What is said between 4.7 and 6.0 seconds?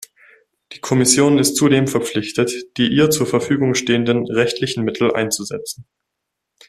Mittel einzusetzen.